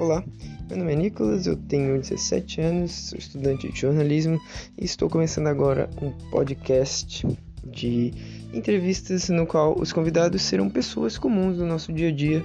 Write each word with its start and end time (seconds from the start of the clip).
Olá, 0.00 0.24
meu 0.66 0.78
nome 0.78 0.94
é 0.94 0.96
Nicolas, 0.96 1.46
eu 1.46 1.54
tenho 1.54 2.00
17 2.00 2.58
anos, 2.62 2.90
sou 2.90 3.18
estudante 3.18 3.70
de 3.70 3.78
jornalismo 3.78 4.40
e 4.78 4.86
estou 4.86 5.10
começando 5.10 5.48
agora 5.48 5.90
um 6.00 6.10
podcast 6.30 7.26
de 7.62 8.10
entrevistas 8.50 9.28
no 9.28 9.46
qual 9.46 9.78
os 9.78 9.92
convidados 9.92 10.40
serão 10.40 10.70
pessoas 10.70 11.18
comuns 11.18 11.58
do 11.58 11.66
nosso 11.66 11.92
dia 11.92 12.08
a 12.08 12.12
dia 12.12 12.42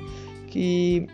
que 0.48 1.08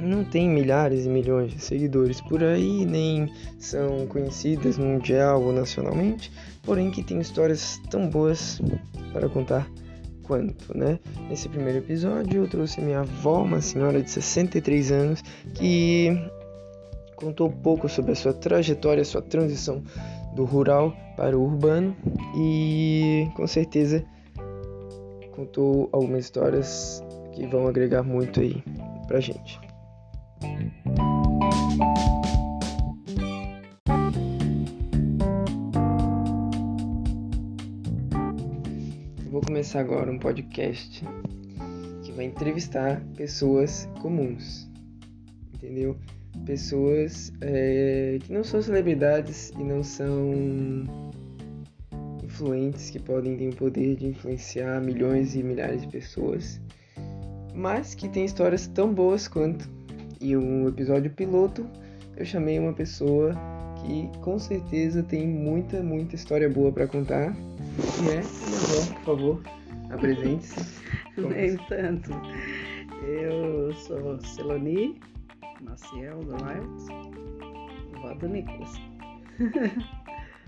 não 0.00 0.24
têm 0.24 0.48
milhares 0.48 1.04
e 1.04 1.08
milhões 1.10 1.52
de 1.52 1.60
seguidores 1.60 2.18
por 2.22 2.42
aí, 2.42 2.86
nem 2.86 3.30
são 3.58 4.06
conhecidas 4.06 4.78
mundial 4.78 5.42
ou 5.42 5.52
nacionalmente, 5.52 6.32
porém 6.62 6.90
que 6.90 7.02
têm 7.02 7.20
histórias 7.20 7.78
tão 7.90 8.08
boas 8.08 8.58
para 9.12 9.28
contar 9.28 9.70
quanto, 10.28 10.76
né? 10.76 11.00
Nesse 11.28 11.48
primeiro 11.48 11.78
episódio 11.78 12.44
eu 12.44 12.48
trouxe 12.48 12.80
minha 12.82 13.00
avó, 13.00 13.42
uma 13.42 13.62
senhora 13.62 14.00
de 14.00 14.10
63 14.10 14.92
anos, 14.92 15.22
que 15.54 16.10
contou 17.16 17.48
um 17.48 17.52
pouco 17.52 17.88
sobre 17.88 18.12
a 18.12 18.14
sua 18.14 18.34
trajetória, 18.34 19.00
a 19.00 19.04
sua 19.04 19.22
transição 19.22 19.82
do 20.36 20.44
rural 20.44 20.94
para 21.16 21.36
o 21.36 21.42
urbano 21.42 21.96
e 22.36 23.26
com 23.34 23.46
certeza 23.46 24.04
contou 25.34 25.88
algumas 25.90 26.24
histórias 26.24 27.02
que 27.32 27.46
vão 27.46 27.66
agregar 27.66 28.02
muito 28.02 28.40
aí 28.40 28.62
pra 29.08 29.18
gente. 29.18 29.67
Agora 39.76 40.10
um 40.10 40.18
podcast 40.18 41.04
que 42.02 42.12
vai 42.12 42.26
entrevistar 42.26 43.02
pessoas 43.16 43.88
comuns, 44.00 44.68
entendeu? 45.54 45.96
Pessoas 46.46 47.32
é, 47.40 48.18
que 48.22 48.32
não 48.32 48.44
são 48.44 48.62
celebridades 48.62 49.50
e 49.58 49.62
não 49.62 49.82
são 49.82 50.32
influentes 52.22 52.90
que 52.90 52.98
podem 52.98 53.36
ter 53.36 53.48
o 53.48 53.56
poder 53.56 53.96
de 53.96 54.06
influenciar 54.06 54.80
milhões 54.80 55.34
e 55.34 55.42
milhares 55.42 55.82
de 55.82 55.88
pessoas, 55.88 56.60
mas 57.54 57.94
que 57.94 58.08
têm 58.08 58.24
histórias 58.24 58.66
tão 58.68 58.94
boas 58.94 59.26
quanto. 59.26 59.68
E 60.20 60.36
um 60.36 60.68
episódio 60.68 61.10
piloto 61.10 61.66
eu 62.16 62.24
chamei 62.24 62.58
uma 62.58 62.72
pessoa 62.72 63.32
que 63.76 64.10
com 64.20 64.38
certeza 64.38 65.02
tem 65.02 65.26
muita, 65.26 65.82
muita 65.82 66.14
história 66.14 66.48
boa 66.48 66.72
para 66.72 66.86
contar 66.86 67.36
que 67.78 68.10
é 68.10 68.18
avó, 68.18 68.94
por 68.94 69.04
favor, 69.04 69.42
apresente-se. 69.90 70.82
Nem 71.16 71.56
tanto. 71.68 72.10
Eu 73.02 73.72
sou 73.74 74.20
Celoni 74.20 75.00
Maciel 75.60 76.20
do 76.20 76.32
Wild, 76.32 76.84
vó 78.00 78.14
do 78.14 78.28
Nicolas. 78.28 78.72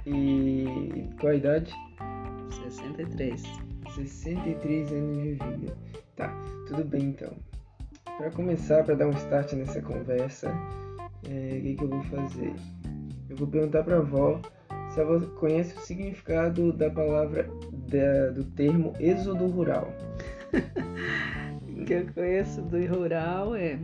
e 0.06 1.08
qual 1.20 1.32
a 1.32 1.36
idade? 1.36 1.72
63. 2.64 3.42
63 3.94 4.92
anos 4.92 5.22
de 5.22 5.30
vida. 5.34 5.76
Tá, 6.16 6.28
tudo 6.68 6.84
bem 6.84 7.06
então. 7.06 7.32
Para 8.16 8.30
começar, 8.30 8.84
para 8.84 8.94
dar 8.94 9.06
um 9.06 9.12
start 9.12 9.52
nessa 9.54 9.80
conversa, 9.80 10.52
é, 11.28 11.58
o 11.58 11.62
que, 11.62 11.74
que 11.76 11.84
eu 11.84 11.88
vou 11.88 12.02
fazer? 12.02 12.54
Eu 13.28 13.36
vou 13.36 13.48
perguntar 13.48 13.82
para 13.84 13.96
a 13.96 14.00
avó 14.00 14.40
se 14.90 15.00
ela 15.00 15.20
conhece 15.36 15.76
o 15.76 15.80
significado 15.80 16.72
da 16.72 16.90
palavra 16.90 17.48
da, 17.88 18.30
do 18.30 18.44
termo 18.44 18.92
êxodo 18.98 19.46
rural. 19.46 19.88
o 21.68 21.84
que 21.84 21.94
eu 21.94 22.06
conheço 22.12 22.62
do 22.62 22.84
rural 22.86 23.54
é 23.54 23.78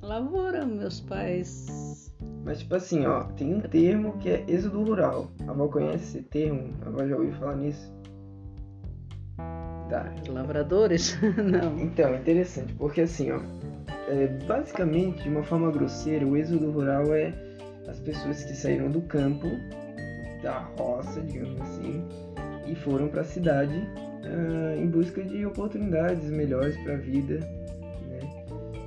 lavoura, 0.00 0.64
meus 0.64 1.00
pais. 1.00 2.14
Mas 2.44 2.60
tipo 2.60 2.76
assim, 2.76 3.04
ó, 3.06 3.24
tem 3.24 3.54
um 3.54 3.60
termo 3.60 4.16
que 4.18 4.30
é 4.30 4.44
êxodo 4.46 4.84
rural. 4.84 5.30
A 5.46 5.50
avó 5.50 5.68
conhece 5.68 6.18
esse 6.18 6.22
termo? 6.22 6.72
A 6.84 6.88
avó 6.88 7.06
já 7.06 7.16
ouviu 7.16 7.32
falar 7.32 7.56
nisso? 7.56 7.92
Tá. 9.90 10.12
Lavradores? 10.28 11.18
Não. 11.36 11.78
Então, 11.78 12.14
interessante, 12.14 12.72
porque 12.74 13.02
assim, 13.02 13.30
ó, 13.32 13.40
é, 14.08 14.28
basicamente, 14.46 15.24
de 15.24 15.28
uma 15.28 15.42
forma 15.42 15.70
grosseira, 15.70 16.26
o 16.26 16.36
êxodo 16.36 16.70
rural 16.70 17.12
é 17.14 17.32
as 17.88 18.00
pessoas 18.00 18.44
que 18.44 18.54
saíram 18.54 18.90
do 18.90 19.00
campo 19.02 19.46
da 20.46 20.60
roça, 20.78 21.20
digamos 21.22 21.60
assim, 21.60 22.04
e 22.68 22.74
foram 22.76 23.08
para 23.08 23.22
a 23.22 23.24
cidade 23.24 23.76
uh, 23.76 24.80
em 24.80 24.86
busca 24.86 25.20
de 25.24 25.44
oportunidades 25.44 26.30
melhores 26.30 26.76
para 26.84 26.94
a 26.94 26.96
vida. 26.96 27.40
Né? 28.08 28.20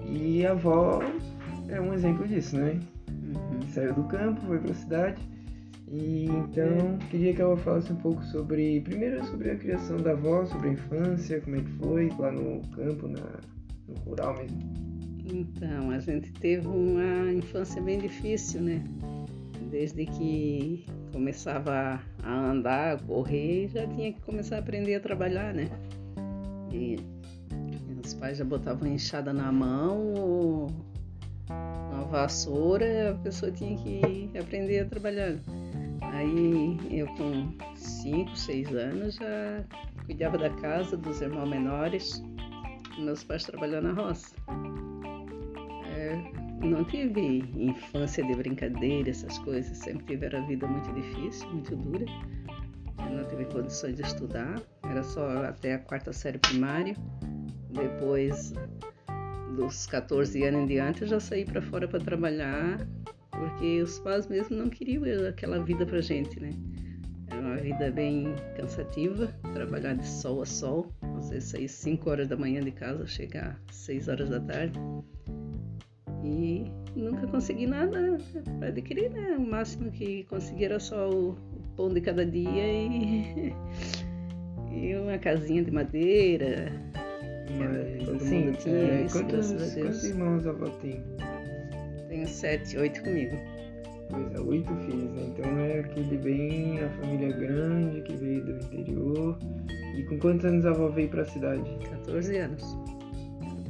E 0.06 0.46
a 0.46 0.52
avó 0.52 1.02
é 1.68 1.82
um 1.82 1.94
exemplo 1.94 2.26
disso, 2.26 2.58
né? 2.58 2.80
Uhum. 3.10 3.62
Saiu 3.74 3.94
do 3.94 4.04
campo, 4.06 4.40
foi 4.48 4.58
para 4.60 4.72
a 4.72 4.76
cidade. 4.76 5.22
E 5.92 6.28
então 6.28 6.98
queria 7.10 7.34
que 7.34 7.42
ela 7.42 7.58
falasse 7.58 7.92
um 7.92 7.98
pouco 7.98 8.24
sobre, 8.24 8.80
primeiro 8.82 9.26
sobre 9.26 9.52
a 9.52 9.56
criação 9.58 9.98
da 9.98 10.12
avó, 10.12 10.46
sobre 10.46 10.70
a 10.70 10.72
infância, 10.74 11.42
como 11.42 11.58
é 11.58 11.60
que 11.62 11.72
foi 11.72 12.10
lá 12.18 12.32
no 12.32 12.62
campo, 12.70 13.08
na, 13.08 13.40
no 13.86 13.96
rural 14.06 14.34
mesmo. 14.38 14.60
Então, 15.26 15.92
a 15.92 16.00
gente 16.00 16.32
teve 16.34 16.68
uma 16.68 17.34
infância 17.34 17.82
bem 17.82 18.00
difícil, 18.00 18.62
né? 18.62 18.82
Desde 19.70 20.06
que 20.06 20.86
começava 21.12 22.02
a 22.24 22.34
andar, 22.52 22.96
a 22.96 22.98
correr, 22.98 23.68
já 23.70 23.88
tinha 23.88 24.14
que 24.14 24.22
começar 24.22 24.58
a 24.58 24.60
aprender 24.60 24.96
a 24.96 25.00
trabalhar, 25.00 25.54
né? 25.54 25.70
E 26.72 26.98
pais 28.20 28.38
já 28.38 28.46
botavam 28.46 28.88
enxada 28.88 29.34
na 29.34 29.52
mão 29.52 30.14
ou 30.14 30.68
uma 31.92 32.04
vassoura, 32.06 33.12
a 33.12 33.16
pessoa 33.16 33.52
tinha 33.52 33.76
que 33.78 34.38
aprender 34.38 34.82
a 34.82 34.86
trabalhar. 34.86 35.36
Aí 36.02 36.78
eu 36.92 37.08
com 37.16 37.52
5, 37.76 38.36
6 38.36 38.76
anos 38.76 39.16
já 39.16 39.64
cuidava 40.06 40.38
da 40.38 40.50
casa 40.50 40.98
dos 40.98 41.22
irmãos 41.22 41.50
menores, 41.50 42.22
meus 42.98 43.24
pais 43.24 43.46
trabalhando 43.46 43.94
na 43.94 44.02
roça. 44.02 44.36
É, 45.88 46.39
não 46.62 46.84
tive 46.84 47.44
infância 47.56 48.24
de 48.26 48.36
brincadeira, 48.36 49.10
essas 49.10 49.38
coisas. 49.40 49.78
Sempre 49.78 50.06
tiveram 50.06 50.44
a 50.44 50.48
vida 50.48 50.68
muito 50.68 50.92
difícil, 50.94 51.50
muito 51.50 51.76
dura. 51.76 52.06
Eu 53.00 53.18
não 53.18 53.28
tive 53.28 53.46
condições 53.46 53.96
de 53.96 54.02
estudar. 54.02 54.62
Era 54.84 55.04
só 55.04 55.46
até 55.46 55.76
a 55.76 55.80
quarta 55.80 56.12
série 56.12 56.38
primária. 56.38 56.96
Depois 57.72 58.54
dos 59.56 59.86
14 59.88 60.44
anos 60.44 60.62
em 60.62 60.66
diante, 60.68 61.02
eu 61.04 61.08
já 61.08 61.20
saí 61.20 61.46
para 61.46 61.62
fora 61.62 61.88
para 61.88 62.00
trabalhar, 62.00 62.88
porque 63.32 63.82
os 63.82 64.00
pais 64.00 64.28
mesmo 64.28 64.56
não 64.56 64.70
queriam 64.70 65.04
aquela 65.28 65.64
vida 65.64 65.86
para 65.86 66.02
gente, 66.02 66.40
né? 66.40 66.50
Era 67.32 67.42
uma 67.42 67.58
vida 67.58 67.92
bem 67.92 68.34
cansativa, 68.56 69.28
trabalhar 69.54 69.94
de 69.94 70.08
sol 70.08 70.42
a 70.42 70.46
sol. 70.46 70.92
Às 71.18 71.30
vezes 71.30 71.50
sair 71.50 71.70
5 71.70 72.10
horas 72.10 72.28
da 72.28 72.36
manhã 72.36 72.62
de 72.62 72.72
casa, 72.72 73.06
chegar 73.06 73.62
6 73.72 74.08
horas 74.08 74.30
da 74.30 74.40
tarde 74.40 74.80
e 76.24 76.66
nunca 76.96 77.28
consegui 77.28 77.68
nada 77.68 78.18
para 78.60 78.70
adquirir, 78.70 79.10
né? 79.12 79.36
O 79.38 79.42
máximo 79.42 79.92
que 79.92 80.24
consegui 80.26 80.66
era 80.66 80.80
só 80.80 81.10
o, 81.10 81.38
pão 81.76 81.90
de 81.90 82.02
cada 82.02 82.26
dia 82.26 82.68
e, 82.68 83.54
e 84.72 84.96
uma 84.96 85.18
casinha 85.18 85.64
de 85.64 85.72
madeira. 85.72 86.72
Mas, 87.58 88.06
todo 88.06 88.26
mundo 88.26 88.58
tinha 88.58 88.76
é, 88.76 89.06
isso, 89.06 89.18
quantos, 89.18 89.52
quantos 89.52 90.04
irmãos 90.04 90.46
a 90.46 90.50
avó 90.52 90.70
tem? 90.82 91.04
Tenho 92.10 92.28
sete, 92.28 92.78
oito 92.78 93.02
comigo. 93.02 93.38
Pois 94.10 94.34
é, 94.34 94.40
oito 94.42 94.76
filhos, 94.76 95.12
né? 95.12 95.24
Então 95.28 95.60
é 95.60 95.80
aquele 95.80 96.18
bem, 96.18 96.80
a 96.84 96.90
família 96.90 97.32
grande 97.32 98.02
que 98.02 98.16
veio 98.16 98.44
do 98.44 98.52
interior. 98.52 99.40
E 99.96 100.04
com 100.04 100.20
quantos 100.20 100.46
anos 100.46 100.66
a 100.66 100.72
avó 100.72 100.90
veio 100.90 101.10
para 101.10 101.22
a 101.22 101.26
cidade? 101.26 101.70
14 101.90 102.38
anos. 102.38 102.78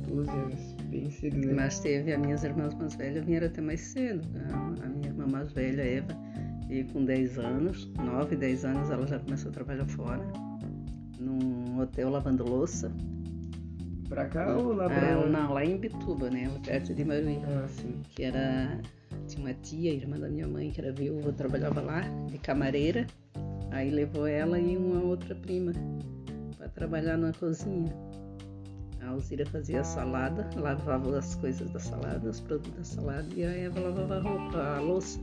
14 0.08 0.30
anos 0.32 0.69
bem 0.90 1.10
cedo, 1.10 1.38
né? 1.38 1.54
Mas 1.54 1.80
teve 1.80 2.14
as 2.14 2.20
minhas 2.20 2.44
irmãs 2.44 2.74
mais 2.74 2.96
velhas, 2.96 3.24
vieram 3.26 3.48
até 3.48 3.62
mais 3.62 3.80
cedo. 3.80 4.28
A 4.84 4.88
minha 4.88 5.08
irmã 5.08 5.26
mais 5.28 5.52
velha, 5.52 5.82
Eva, 5.82 6.18
veio 6.68 6.86
com 6.88 7.06
10 7.06 7.40
anos, 7.40 7.92
9, 7.98 8.36
10 8.36 8.66
anos, 8.66 8.90
ela 8.90 9.08
já 9.08 9.20
começou 9.20 9.50
a 9.50 9.54
trabalhar 9.54 9.86
fora, 9.86 10.26
num 11.20 11.80
hotel 11.80 12.10
lavando 12.10 12.44
louça. 12.44 12.92
Pra 14.10 14.26
cá 14.26 14.58
ou 14.58 14.74
lá 14.74 14.90
pra 14.90 15.20
ah, 15.20 15.26
Não, 15.28 15.54
lá 15.54 15.64
em 15.64 15.78
Bituba, 15.78 16.32
né? 16.32 16.50
Perto 16.66 16.96
de 16.96 17.06
Maruí. 17.06 17.40
Ah, 17.46 17.68
sim. 17.68 18.02
Que 18.16 18.24
era. 18.24 18.82
Tinha 19.28 19.46
uma 19.46 19.54
tia, 19.54 19.94
irmã 19.94 20.18
da 20.18 20.28
minha 20.28 20.48
mãe, 20.48 20.72
que 20.72 20.82
era 20.82 20.92
viúva, 20.92 21.32
trabalhava 21.32 21.80
lá, 21.80 22.02
de 22.28 22.40
camareira. 22.40 23.06
Aí 23.70 23.92
levou 23.92 24.26
ela 24.26 24.60
e 24.60 24.76
uma 24.76 25.04
outra 25.04 25.36
prima 25.36 25.72
para 26.58 26.68
trabalhar 26.70 27.18
na 27.18 27.32
cozinha. 27.34 27.94
A 29.02 29.10
Alzira 29.10 29.46
fazia 29.46 29.82
a 29.82 29.84
salada, 29.84 30.50
lavava 30.56 31.18
as 31.18 31.36
coisas 31.36 31.70
da 31.72 31.80
salada, 31.80 32.30
os 32.30 32.40
produtos 32.42 32.74
da 32.78 32.84
salada, 32.84 33.28
e 33.36 33.44
a 33.44 33.50
Eva 33.50 33.80
lavava 33.80 34.18
a 34.18 34.22
roupa, 34.22 34.58
a 34.58 34.82
louça. 34.82 35.20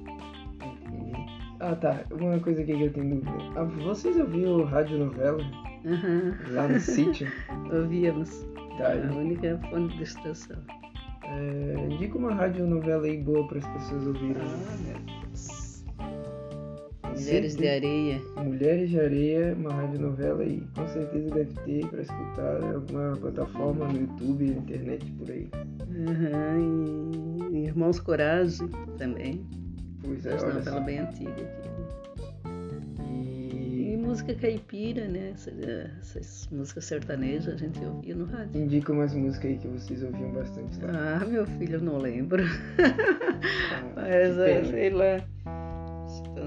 Ah 1.61 1.75
tá, 1.77 2.05
uma 2.11 2.39
coisa 2.41 2.63
aqui 2.63 2.77
que 2.77 2.83
eu 2.83 2.93
tenho 2.93 3.17
dúvida. 3.17 3.33
Ah, 3.57 3.65
vocês 3.65 4.19
ouviram 4.19 4.65
rádio 4.65 4.99
novela? 4.99 5.43
Uhum. 5.85 6.35
Lá 6.53 6.69
no 6.69 6.81
sítio? 6.81 7.31
Ouvíamos. 7.73 8.45
Tá, 8.79 8.93
a 8.93 9.15
única 9.15 9.59
fonte 9.71 9.93
de 9.95 9.99
distração. 10.01 10.57
É, 11.25 11.89
indica 11.91 12.19
uma 12.19 12.33
radionovela 12.35 13.07
aí 13.07 13.21
boa 13.23 13.47
para 13.49 13.59
as 13.59 13.67
pessoas 13.67 14.07
ouvirem. 14.07 14.37
Ah, 14.37 14.77
Deus. 14.85 15.16
Mulheres 17.17 17.57
de 17.57 17.69
Areia. 17.69 18.21
Mulheres 18.37 18.91
de 18.91 19.01
Areia, 19.01 19.55
uma 19.55 19.73
radionovela 19.73 20.43
aí, 20.43 20.63
com 20.75 20.87
certeza 20.89 21.31
deve 21.35 21.55
ter 21.65 21.87
para 21.89 22.03
escutar 22.03 22.63
em 22.63 22.75
alguma 22.75 23.17
plataforma 23.17 23.89
no 23.89 24.01
YouTube, 24.01 24.45
na 24.51 24.57
internet, 24.59 25.13
por 25.13 25.31
aí. 25.31 25.49
Uhum, 25.89 27.49
e 27.53 27.65
Irmãos 27.67 27.99
Coragem 28.01 28.69
também. 28.99 29.45
Pois 30.03 30.27
é, 30.27 30.35
Essa 30.35 30.47
olha 30.47 30.55
novela 30.57 30.81
bem 30.81 30.99
antiga 30.99 31.31
aqui. 31.31 31.69
E 33.11 33.93
E 33.93 33.97
música 33.97 34.35
caipira, 34.35 35.09
né? 35.09 35.31
Essas, 35.33 35.59
essas 36.01 36.49
músicas 36.53 36.85
sertanejas 36.85 37.55
a 37.55 37.57
gente 37.57 37.83
ouvia 37.85 38.15
no 38.15 38.27
rádio. 38.27 38.61
indica 38.61 38.93
umas 38.93 39.15
músicas 39.15 39.51
aí 39.53 39.59
que 39.59 39.69
vocês 39.69 40.03
ouviam 40.03 40.31
bastante 40.33 40.79
lá. 40.85 41.21
Ah, 41.23 41.25
meu 41.25 41.47
filho, 41.47 41.77
eu 41.77 41.81
não 41.81 41.97
lembro. 41.99 42.43
Ah, 43.97 43.97
Mas, 43.97 44.69
sei 44.69 44.91
lá. 44.91 45.25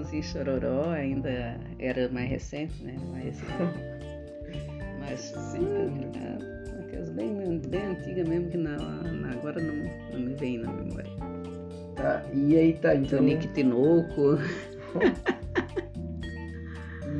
Chitãozinho 0.03 0.23
Chororó 0.23 0.89
ainda 0.91 1.57
era 1.79 2.09
mais 2.09 2.29
recente, 2.29 2.83
né? 2.83 2.95
Mas, 3.11 3.41
mas 4.99 5.19
Sim, 5.51 5.67
ah, 6.15 6.79
aquelas 6.81 7.09
bem, 7.09 7.59
bem 7.67 7.81
antigas 7.85 8.27
mesmo 8.27 8.49
que 8.49 8.57
na, 8.57 8.77
na- 8.77 9.31
agora 9.31 9.61
não, 9.61 9.75
não 10.13 10.19
me 10.19 10.35
vem 10.35 10.59
na 10.59 10.71
memória. 10.71 11.09
Tá, 11.95 12.23
e 12.33 12.55
aí 12.55 12.73
tá, 12.73 12.95
então. 12.95 13.19
Tonique 13.19 13.47
Tinoco. 13.49 14.37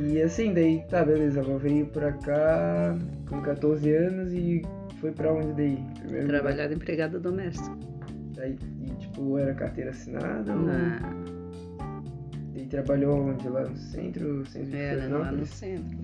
E 0.02 0.22
assim, 0.22 0.52
daí 0.54 0.82
tá, 0.88 1.04
beleza, 1.04 1.40
a 1.40 1.42
avó 1.44 1.58
veio 1.58 1.86
pra 1.86 2.10
cá 2.12 2.96
com 3.28 3.40
14 3.42 3.92
anos 3.94 4.32
e 4.32 4.62
foi 4.98 5.12
pra 5.12 5.32
onde 5.32 5.52
daí? 5.52 5.78
Primeiro. 6.00 6.26
Trabalhar 6.26 6.66
de 6.68 6.74
empregada 6.74 7.20
doméstica. 7.20 7.76
Aí, 8.38 8.56
e, 8.80 8.90
tipo, 8.96 9.36
era 9.38 9.52
carteira 9.54 9.90
assinada? 9.90 10.52
ou- 10.52 11.19
Na, 12.54 12.60
E 12.60 12.66
trabalhou 12.66 13.18
onde? 13.28 13.48
Lá 13.48 13.62
no 13.68 13.76
centro? 13.76 14.46
Centro 14.46 14.76
era 14.76 15.08
lá 15.18 15.32
no 15.32 15.46
centro, 15.46 15.98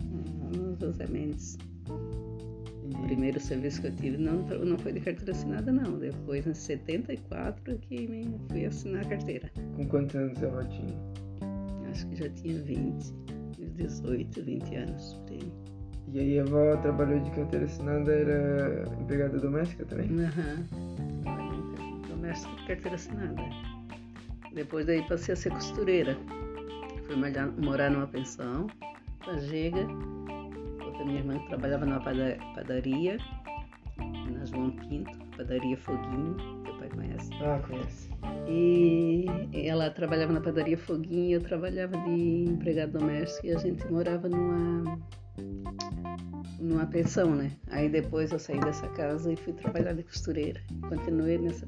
no 0.56 0.76
José 0.80 1.06
Mendes. 1.08 1.56
E- 1.88 2.94
O 2.94 3.02
primeiro 3.02 3.40
serviço 3.40 3.80
que 3.80 3.88
eu 3.88 3.96
tive 3.96 4.16
não, 4.16 4.42
não 4.42 4.78
foi 4.78 4.92
de 4.92 5.00
carteira 5.00 5.32
assinada, 5.32 5.72
não. 5.72 5.98
Depois, 5.98 6.46
em 6.46 6.54
74, 6.54 7.74
é 7.74 7.76
que 7.78 8.06
me 8.08 8.38
fui 8.48 8.64
assinar 8.64 9.02
a 9.04 9.08
carteira. 9.08 9.50
Com 9.74 9.86
quantos 9.88 10.14
anos 10.14 10.40
a 10.42 10.46
avó 10.46 10.62
tinha? 10.64 10.96
Acho 11.90 12.06
que 12.08 12.16
já 12.16 12.28
tinha 12.30 12.58
20, 12.62 13.12
uns 13.58 13.72
18, 13.76 14.42
20 14.42 14.74
anos. 14.76 15.14
por 15.14 15.32
aí. 15.32 15.52
E 16.12 16.18
aí 16.20 16.38
a 16.38 16.42
avó 16.42 16.76
trabalhou 16.76 17.18
de 17.20 17.30
carteira 17.32 17.64
assinada, 17.64 18.12
era 18.12 18.84
empregada 19.00 19.38
doméstica 19.40 19.84
também? 19.84 20.08
Aham. 20.20 20.64
Trabalhei 21.22 21.56
Doméstica 22.08 22.54
de 22.56 22.66
carteira 22.68 22.94
assinada. 22.94 23.42
Depois 24.54 24.86
daí 24.86 25.02
passei 25.08 25.32
a 25.34 25.36
ser 25.36 25.50
costureira. 25.50 26.16
Fui 27.06 27.16
morar 27.58 27.90
numa 27.90 28.06
pensão, 28.06 28.66
na 29.26 29.36
Giga. 29.38 29.86
Outra 30.84 31.04
minha 31.04 31.18
irmã 31.20 31.38
que 31.38 31.48
trabalhava 31.48 31.84
numa 31.86 32.00
pada- 32.00 32.36
padaria, 32.54 33.18
na 33.98 34.44
João 34.44 34.70
Pinto, 34.72 35.16
padaria 35.36 35.76
Foguinho, 35.76 36.36
teu 36.64 36.74
pai 36.74 36.88
conhece. 36.88 37.30
Ah, 37.42 37.60
conhece. 37.66 38.10
E 38.48 39.26
ela 39.54 39.90
trabalhava 39.90 40.32
na 40.32 40.40
padaria 40.40 40.76
Foguinho, 40.76 41.36
eu 41.36 41.42
trabalhava 41.42 41.96
de 41.98 42.44
empregada 42.50 42.98
doméstica 42.98 43.46
e 43.46 43.52
a 43.52 43.58
gente 43.58 43.86
morava 43.90 44.28
numa 44.28 44.98
numa 46.58 46.86
pensão, 46.86 47.34
né? 47.36 47.52
Aí 47.70 47.88
depois 47.88 48.32
eu 48.32 48.38
saí 48.38 48.58
dessa 48.60 48.88
casa 48.88 49.32
e 49.32 49.36
fui 49.36 49.52
trabalhar 49.52 49.92
de 49.92 50.02
costureira. 50.02 50.60
Continuei 50.88 51.38
nessa 51.38 51.66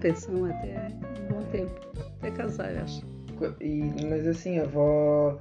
pensão 0.00 0.44
até 0.44 0.88
um 1.22 1.32
bom 1.32 1.42
tempo, 1.50 1.72
até 2.18 2.30
casar, 2.32 2.74
eu 2.74 2.82
acho. 2.82 3.09
E, 3.60 3.82
mas 4.08 4.26
assim, 4.26 4.58
a 4.58 4.64
avó 4.64 5.38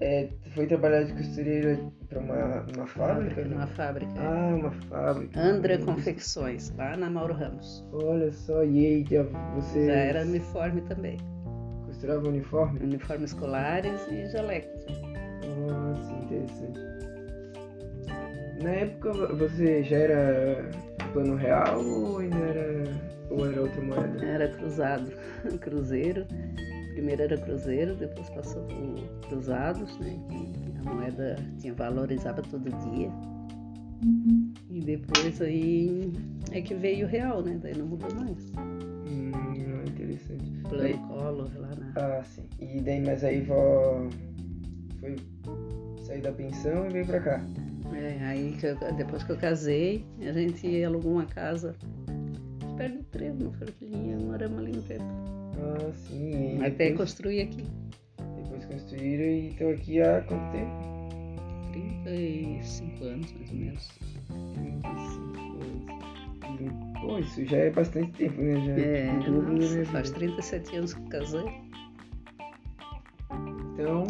é, 0.00 0.28
foi 0.54 0.66
trabalhar 0.66 1.02
de 1.04 1.12
costureira 1.12 1.78
pra 2.08 2.18
uma, 2.20 2.66
uma 2.74 2.86
fábrica? 2.86 3.44
Numa 3.44 3.66
né? 3.66 3.72
fábrica. 3.74 4.12
Ah, 4.16 4.54
uma 4.56 4.70
fábrica. 4.70 5.38
Andra 5.40 5.78
Confecções, 5.78 6.72
lá 6.76 6.96
na 6.96 7.10
Mauro 7.10 7.34
Ramos. 7.34 7.84
Olha 7.92 8.32
só, 8.32 8.64
e 8.64 8.86
aí 8.86 9.06
já 9.08 9.22
você 9.54 9.86
Já 9.86 9.92
era 9.92 10.22
uniforme 10.22 10.80
também. 10.82 11.18
costurava 11.86 12.28
uniforme? 12.28 12.80
Uniformes 12.82 13.32
escolares 13.32 14.00
e 14.10 14.26
jalecos. 14.30 14.86
Nossa, 15.68 16.12
interessante. 16.12 16.80
Na 18.62 18.70
época 18.70 19.12
você 19.34 19.82
já 19.82 19.96
era 19.96 20.70
plano 21.12 21.34
real 21.36 21.82
ou 21.82 22.18
ainda 22.18 22.36
era 22.36 22.84
ou 23.30 23.46
era 23.46 23.62
outra 23.62 23.80
moeda? 23.80 24.24
Era 24.24 24.48
cruzado, 24.48 25.12
cruzeiro. 25.60 26.26
Primeiro 26.92 27.22
era 27.22 27.36
cruzeiro, 27.38 27.94
depois 27.94 28.28
passou 28.30 28.62
por 28.64 29.28
cruzados, 29.28 29.98
né? 29.98 30.18
Que 30.28 30.88
a 30.88 30.94
moeda 30.94 31.36
tinha 31.58 31.72
valorizava 31.74 32.42
todo 32.42 32.64
dia. 32.90 33.10
E 34.70 34.80
depois 34.80 35.40
aí 35.40 36.12
é 36.52 36.60
que 36.60 36.74
veio 36.74 37.06
o 37.06 37.08
real, 37.08 37.42
né? 37.42 37.58
Daí 37.62 37.76
não 37.76 37.86
mudou 37.86 38.12
mais. 38.14 38.50
Hum, 38.56 39.30
não, 39.32 39.82
interessante. 39.84 40.50
Plano 40.68 40.82
Daí- 40.82 40.98
Collor 40.98 41.50
lá 41.58 41.70
na. 41.76 41.92
Ah, 41.96 42.24
sim. 42.24 42.42
E 42.60 42.80
daí, 42.80 43.00
mas 43.00 43.22
aí 43.24 43.40
vó 43.42 44.08
foi 45.00 45.16
sair 46.04 46.20
da 46.22 46.32
pensão 46.32 46.86
e 46.86 46.90
veio 46.90 47.06
pra 47.06 47.20
cá. 47.20 47.44
É, 47.94 48.24
aí 48.24 48.56
que 48.58 48.66
eu- 48.66 48.76
depois 48.96 49.22
que 49.24 49.32
eu 49.32 49.36
casei, 49.36 50.04
a 50.20 50.32
gente 50.32 50.84
alugou 50.84 51.12
uma 51.12 51.26
casa 51.26 51.74
perto 52.76 52.96
do 52.98 53.04
trevo, 53.04 53.44
no 53.44 53.52
Forquilhinha, 53.52 54.16
moramos 54.18 54.58
ali 54.58 54.72
no 54.72 54.82
tempo. 54.82 55.04
Ah, 55.60 55.92
sim. 55.94 56.64
Até 56.64 56.92
construir 56.92 57.42
aqui. 57.42 57.64
depois 58.36 58.64
construíram 58.66 59.24
e 59.24 59.48
estão 59.48 59.70
aqui 59.70 60.00
há 60.00 60.20
quanto 60.22 60.52
tempo? 60.52 60.90
35 61.72 63.04
anos, 63.04 63.32
mais 63.32 63.50
ou 63.50 63.56
menos. 63.56 63.88
35 64.54 65.40
anos. 65.62 67.00
Pô, 67.00 67.18
isso 67.18 67.44
já 67.46 67.56
é 67.56 67.70
bastante 67.70 68.12
tempo, 68.12 68.40
né? 68.42 68.54
Já 68.66 68.72
É, 68.72 69.12
minha 69.12 69.40
nossa, 69.40 69.84
faz 69.86 70.08
vida. 70.08 70.20
37 70.20 70.76
anos 70.76 70.94
que 70.94 71.02
casei. 71.08 71.44
Então, 73.72 74.06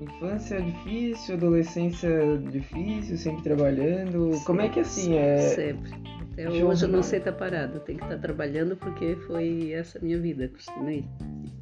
infância 0.00 0.60
difícil, 0.62 1.34
adolescência 1.36 2.38
difícil, 2.50 3.16
sempre 3.18 3.42
trabalhando. 3.42 4.30
Como 4.44 4.60
é 4.60 4.68
que 4.68 4.80
assim 4.80 5.14
é? 5.16 5.36
Sempre. 5.38 6.05
Até 6.36 6.42
Jornada. 6.50 6.66
hoje 6.66 6.84
eu 6.84 6.88
não 6.90 7.02
sei 7.02 7.18
estar 7.18 7.32
parada. 7.32 7.80
Tenho 7.80 7.98
que 7.98 8.04
estar 8.04 8.18
trabalhando 8.18 8.76
porque 8.76 9.16
foi 9.26 9.72
essa 9.72 9.98
a 9.98 10.02
minha 10.02 10.18
vida. 10.20 10.44
Acostumei. 10.44 11.02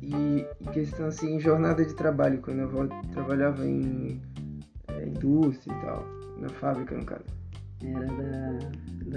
E, 0.02 0.12
e 0.60 0.68
questão 0.72 1.06
assim, 1.06 1.38
jornada 1.38 1.84
de 1.84 1.94
trabalho, 1.94 2.40
quando 2.42 2.60
avó 2.62 2.86
trabalhava 3.12 3.64
em 3.64 4.20
é, 4.88 5.06
indústria 5.06 5.72
e 5.72 5.80
tal, 5.80 6.04
na 6.40 6.48
fábrica 6.48 6.96
no 6.96 7.04
caso. 7.04 7.24
Era 7.84 8.06
da, 8.06 8.58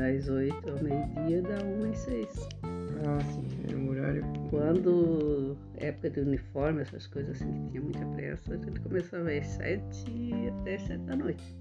das 0.03 0.29
8 0.29 0.69
ao 0.69 0.83
meio-dia, 0.83 1.41
da 1.41 1.63
1 1.65 1.91
às 1.91 1.97
6. 1.99 2.49
Ah, 2.63 3.19
sim, 3.21 3.47
era 3.67 3.77
um 3.77 3.89
horário. 3.89 4.23
Quando 4.49 5.57
época 5.77 6.09
de 6.11 6.19
uniforme, 6.19 6.81
essas 6.81 7.07
coisas 7.07 7.35
assim 7.35 7.51
que 7.51 7.69
tinha 7.71 7.81
muita 7.81 8.05
pressa, 8.15 8.53
a 8.53 8.57
gente 8.57 8.79
começava 8.81 9.31
às 9.31 9.45
7 9.47 10.05
e 10.07 10.49
até 10.49 10.75
às 10.75 10.81
7 10.83 10.99
da 11.03 11.15
noite. 11.15 11.55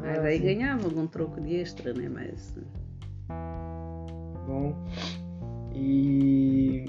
Mas 0.00 0.18
Ah, 0.18 0.22
aí 0.22 0.38
sim. 0.38 0.44
ganhava 0.44 0.84
algum 0.86 1.06
troco 1.06 1.40
de 1.40 1.54
extra, 1.56 1.92
né? 1.94 2.08
Mas 2.08 2.56
Bom. 4.46 4.74
E. 5.74 6.84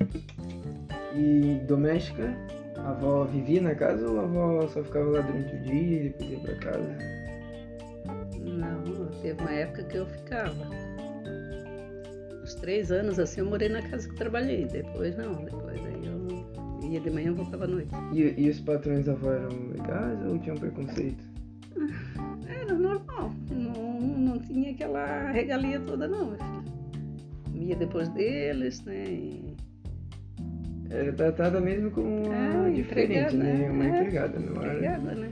E 1.15 1.61
doméstica? 1.67 2.35
A 2.77 2.89
avó 2.89 3.23
vivia 3.25 3.61
na 3.61 3.75
casa 3.75 4.09
ou 4.09 4.19
a 4.19 4.23
avó 4.23 4.67
só 4.67 4.83
ficava 4.83 5.09
lá 5.09 5.21
durante 5.21 5.55
o 5.55 5.61
dia 5.61 6.05
e 6.05 6.09
depois 6.09 6.31
ia 6.31 6.39
pra 6.39 6.55
casa? 6.55 6.97
não, 8.63 9.07
teve 9.21 9.41
uma 9.41 9.51
época 9.51 9.83
que 9.83 9.97
eu 9.97 10.05
ficava. 10.05 10.67
Uns 12.43 12.55
três 12.55 12.91
anos 12.91 13.19
assim 13.19 13.41
eu 13.41 13.45
morei 13.45 13.69
na 13.69 13.81
casa 13.81 14.07
que 14.07 14.13
eu 14.13 14.17
trabalhei. 14.17 14.65
Depois 14.65 15.15
não, 15.15 15.33
depois 15.45 15.79
aí 15.85 16.05
eu 16.05 16.89
ia 16.89 16.99
de 16.99 17.09
manhã 17.09 17.31
e 17.31 17.33
voltava 17.33 17.63
à 17.65 17.67
noite. 17.67 17.91
E, 18.13 18.33
e 18.37 18.49
os 18.49 18.59
patrões 18.59 19.05
da 19.05 19.13
avó 19.13 19.31
eram 19.31 19.69
legais 19.69 20.25
ou 20.25 20.37
tinham 20.39 20.57
preconceito? 20.57 21.23
Era 22.47 22.73
normal, 22.73 23.31
não, 23.49 24.01
não 24.01 24.39
tinha 24.39 24.71
aquela 24.71 25.31
regalia 25.31 25.79
toda 25.79 26.07
não, 26.07 26.27
meu 26.27 26.37
filho. 26.37 26.62
Comia 27.63 27.75
depois 27.77 28.09
deles, 28.09 28.83
né? 28.83 29.05
e- 29.05 29.55
Era 30.89 31.13
tratada 31.13 31.61
mesmo 31.61 31.89
como 31.91 32.25
uma 32.27 32.67
É, 32.67 32.71
diferente, 32.71 33.35
empregada, 33.35 33.37
né? 33.37 33.71
Uma 33.71 33.85
é, 33.85 33.87
empregada, 33.99 34.39
não 34.39 34.61
era? 34.61 34.73
Empregada, 34.75 35.15
né? 35.15 35.31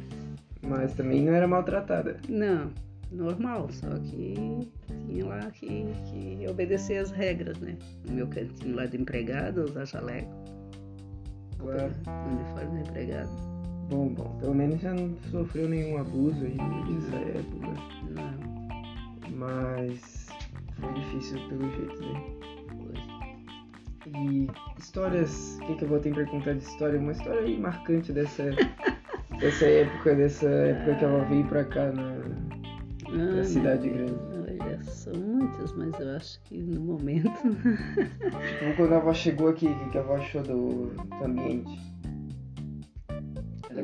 Mas 0.61 0.93
também 0.93 1.25
não 1.25 1.33
era 1.33 1.45
maltratada. 1.45 2.15
Não, 2.29 2.71
normal, 3.11 3.69
só 3.71 3.89
que 3.99 4.71
tinha 5.07 5.25
lá 5.25 5.51
que, 5.51 5.83
que 6.09 6.45
obedecer 6.49 6.99
as 6.99 7.11
regras, 7.11 7.59
né? 7.59 7.75
No 8.07 8.13
meu 8.13 8.27
cantinho 8.27 8.75
lá 8.77 8.85
de 8.85 8.95
empregada, 8.95 9.65
usar 9.65 9.83
jaleco, 9.85 10.31
Claro. 11.57 11.91
uniforme 12.31 12.81
de 12.81 12.89
empregado. 12.89 13.29
Bom, 13.89 14.07
bom, 14.07 14.37
pelo 14.39 14.55
menos 14.55 14.79
já 14.79 14.93
não 14.93 15.13
sofreu 15.29 15.67
nenhum 15.67 15.97
abuso 15.97 16.45
aí 16.45 16.55
nessa 16.55 17.15
época. 17.17 17.67
Não, 18.09 19.31
Mas 19.35 20.20
foi 20.81 20.93
difícil 20.93 21.39
pelo 21.49 21.69
jeito, 21.71 22.01
né? 22.01 22.23
E 24.07 24.47
histórias, 24.77 25.57
o 25.61 25.65
que, 25.67 25.75
que 25.75 25.83
eu 25.83 25.87
vou 25.87 25.99
ter 25.99 26.13
para 26.13 26.25
contar 26.25 26.53
de 26.53 26.63
história? 26.63 26.99
Uma 26.99 27.11
história 27.11 27.41
aí 27.41 27.57
marcante 27.57 28.11
dessa, 28.11 28.43
dessa 29.39 29.65
época, 29.65 30.15
dessa 30.15 30.47
época 30.49 30.95
que 30.95 31.05
ela 31.05 31.23
veio 31.25 31.45
para 31.45 31.63
cá 31.65 31.91
na, 31.91 32.17
na 33.15 33.39
Ah, 33.39 33.43
cidade 33.43 33.89
grande. 33.89 34.15
Olha, 34.33 34.83
são 34.83 35.13
muitas, 35.13 35.71
mas 35.77 35.97
eu 35.99 36.15
acho 36.15 36.41
que 36.43 36.57
no 36.57 36.81
momento. 36.81 37.29
Tipo, 37.31 38.75
quando 38.75 38.93
a 38.93 38.97
avó 38.97 39.13
chegou 39.13 39.47
aqui, 39.49 39.67
o 39.67 39.75
que, 39.79 39.89
que 39.91 39.97
a 39.97 40.01
avó 40.01 40.15
achou 40.15 40.41
do, 40.43 40.87
do 40.87 41.23
ambiente? 41.23 41.79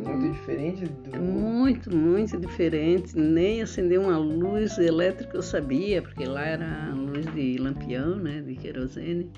Era 0.05 0.15
muito 0.17 0.33
diferente 0.33 0.85
do. 0.85 1.15
É 1.15 1.19
muito, 1.19 1.95
muito 1.95 2.37
diferente. 2.39 3.17
Nem 3.17 3.61
acender 3.61 3.99
uma 3.99 4.17
luz 4.17 4.77
elétrica 4.77 5.37
eu 5.37 5.41
sabia, 5.41 6.01
porque 6.01 6.25
lá 6.25 6.45
era 6.45 6.93
luz 6.93 7.25
de 7.33 7.57
lampião, 7.57 8.15
né, 8.17 8.41
de 8.41 8.55
querosene. 8.55 9.31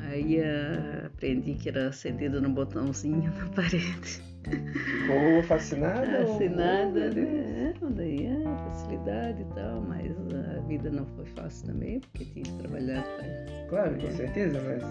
Aí 0.00 0.40
ah, 0.42 1.06
aprendi 1.06 1.54
que 1.54 1.68
era 1.68 1.88
acendido 1.88 2.40
no 2.40 2.50
botãozinho 2.50 3.32
na 3.38 3.46
parede. 3.54 4.22
Ficou 4.44 5.42
fascinada? 5.44 6.26
ou- 6.26 6.34
Assinada, 6.34 7.10
né? 7.10 7.72
É, 7.80 7.90
daí 7.94 8.26
é 8.26 8.44
facilidade 8.70 9.40
e 9.40 9.54
tal, 9.54 9.80
mas 9.80 10.12
a 10.56 10.60
vida 10.68 10.90
não 10.90 11.06
foi 11.16 11.24
fácil 11.26 11.66
também, 11.68 12.00
porque 12.00 12.24
tinha 12.26 12.44
que 12.44 12.52
trabalhar. 12.58 13.02
pra- 13.02 13.66
Claro, 13.70 13.96
com 13.98 14.10
certeza, 14.12 14.60
mas. 14.62 14.82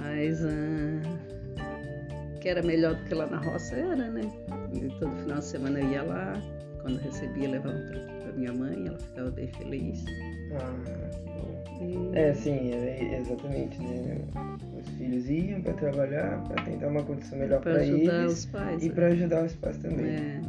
Mas 0.00 0.44
ah, 0.44 1.11
que 2.42 2.48
era 2.48 2.60
melhor 2.62 2.96
do 2.96 3.04
que 3.04 3.14
lá 3.14 3.26
na 3.26 3.38
roça 3.38 3.76
era, 3.76 3.94
né? 4.10 4.22
E 4.74 4.88
todo 4.98 5.14
final 5.18 5.38
de 5.38 5.44
semana 5.44 5.80
eu 5.80 5.88
ia 5.90 6.02
lá, 6.02 6.32
quando 6.82 6.98
recebia 6.98 7.48
levava 7.48 7.76
um 7.76 7.86
troquinho 7.86 8.20
pra 8.20 8.32
minha 8.32 8.52
mãe, 8.52 8.86
ela 8.88 8.98
ficava 8.98 9.30
bem 9.30 9.46
feliz. 9.46 10.04
Ah, 10.60 11.10
que 11.12 11.84
bom. 11.84 12.12
E- 12.12 12.18
É, 12.18 12.34
sim, 12.34 12.72
é, 12.72 13.16
exatamente, 13.20 13.80
né? 13.80 14.18
Os 14.76 14.88
filhos 14.96 15.30
iam 15.30 15.62
para 15.62 15.74
trabalhar, 15.74 16.42
para 16.42 16.64
tentar 16.64 16.88
uma 16.88 17.04
condição 17.04 17.38
melhor 17.38 17.60
pra 17.60 17.74
para 17.74 17.82
ajudar 17.82 18.22
eles 18.22 18.32
os 18.32 18.46
pais. 18.46 18.82
e 18.82 18.88
né? 18.88 18.94
para 18.94 19.06
ajudar 19.06 19.44
os 19.44 19.54
pais 19.54 19.78
também. 19.78 20.06
É. 20.06 20.40